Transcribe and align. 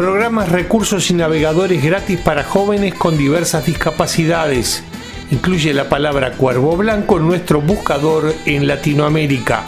Programas, 0.00 0.48
recursos 0.48 1.10
y 1.10 1.12
navegadores 1.12 1.84
gratis 1.84 2.18
para 2.18 2.42
jóvenes 2.42 2.94
con 2.94 3.18
diversas 3.18 3.66
discapacidades. 3.66 4.82
Incluye 5.30 5.74
la 5.74 5.90
palabra 5.90 6.38
cuervo 6.38 6.74
blanco 6.74 7.18
en 7.18 7.26
nuestro 7.26 7.60
buscador 7.60 8.34
en 8.46 8.66
Latinoamérica. 8.66 9.62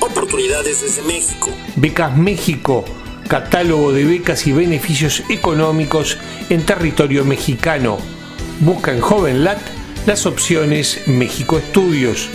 Oportunidades 0.00 0.82
desde 0.82 1.00
México. 1.08 1.50
Becas 1.76 2.14
México, 2.14 2.84
catálogo 3.26 3.92
de 3.92 4.04
becas 4.04 4.46
y 4.46 4.52
beneficios 4.52 5.22
económicos 5.30 6.18
en 6.50 6.66
territorio 6.66 7.24
mexicano. 7.24 7.96
Busca 8.60 8.92
en 8.92 9.00
JovenLat 9.00 9.60
las 10.04 10.26
opciones 10.26 11.04
México 11.06 11.56
Estudios. 11.56 12.28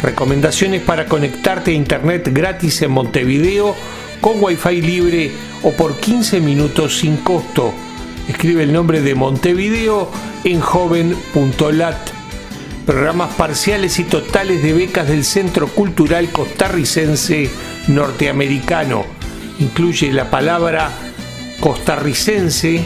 Recomendaciones 0.00 0.80
para 0.80 1.04
conectarte 1.04 1.72
a 1.72 1.74
Internet 1.74 2.30
gratis 2.32 2.80
en 2.80 2.92
Montevideo 2.92 3.76
con 4.22 4.42
Wi-Fi 4.42 4.80
libre 4.80 5.30
o 5.62 5.72
por 5.72 5.96
15 5.96 6.40
minutos 6.40 6.98
sin 6.98 7.16
costo. 7.18 7.72
Escribe 8.28 8.62
el 8.62 8.72
nombre 8.72 9.00
de 9.00 9.14
Montevideo 9.14 10.10
en 10.44 10.60
joven.lat. 10.60 11.96
Programas 12.86 13.34
parciales 13.34 13.98
y 13.98 14.04
totales 14.04 14.62
de 14.62 14.72
becas 14.72 15.08
del 15.08 15.24
Centro 15.24 15.68
Cultural 15.68 16.30
Costarricense 16.30 17.50
Norteamericano. 17.88 19.04
Incluye 19.58 20.12
la 20.12 20.30
palabra 20.30 20.90
costarricense 21.60 22.82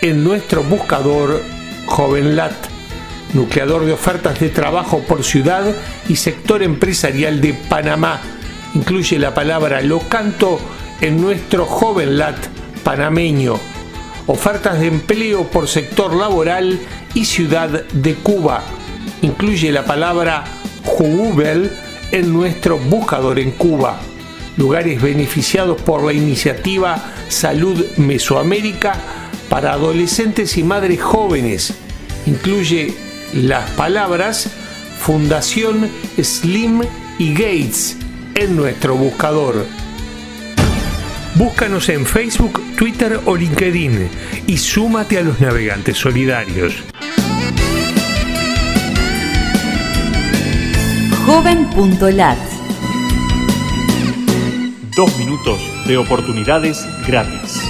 en 0.00 0.24
nuestro 0.24 0.62
buscador 0.62 1.42
JovenLat, 1.86 2.52
nucleador 3.34 3.84
de 3.84 3.92
ofertas 3.92 4.40
de 4.40 4.48
trabajo 4.48 5.00
por 5.06 5.24
ciudad 5.24 5.64
y 6.08 6.16
sector 6.16 6.62
empresarial 6.62 7.40
de 7.40 7.54
Panamá 7.54 8.20
incluye 8.74 9.18
la 9.18 9.34
palabra 9.34 9.80
locanto 9.80 10.58
en 11.00 11.20
nuestro 11.20 11.64
JovenLat 11.64 12.36
panameño. 12.82 13.58
Ofertas 14.26 14.80
de 14.80 14.86
empleo 14.86 15.44
por 15.44 15.68
sector 15.68 16.14
laboral 16.14 16.78
y 17.14 17.24
ciudad 17.24 17.84
de 17.84 18.14
Cuba. 18.14 18.62
Incluye 19.22 19.72
la 19.72 19.84
palabra 19.84 20.44
Jubel 20.84 21.70
en 22.12 22.32
nuestro 22.32 22.78
buscador 22.78 23.38
en 23.38 23.52
Cuba. 23.52 24.00
Lugares 24.56 25.00
beneficiados 25.00 25.80
por 25.80 26.02
la 26.04 26.12
iniciativa 26.12 27.12
Salud 27.28 27.84
Mesoamérica 27.96 28.96
para 29.48 29.72
adolescentes 29.72 30.56
y 30.58 30.62
madres 30.62 31.00
jóvenes. 31.00 31.74
Incluye 32.26 32.94
las 33.32 33.70
palabras 33.70 34.50
Fundación 34.98 35.88
Slim 36.20 36.82
y 37.18 37.32
Gates 37.32 37.96
en 38.38 38.54
nuestro 38.56 38.94
buscador. 38.94 39.66
Búscanos 41.34 41.88
en 41.88 42.06
Facebook, 42.06 42.60
Twitter 42.76 43.20
o 43.26 43.36
LinkedIn 43.36 44.08
y 44.46 44.56
súmate 44.56 45.18
a 45.18 45.22
los 45.22 45.40
navegantes 45.40 45.96
solidarios. 45.98 46.72
Joven.lat 51.26 52.38
Dos 54.96 55.18
minutos 55.18 55.60
de 55.86 55.96
oportunidades 55.96 56.86
gratis. 57.06 57.67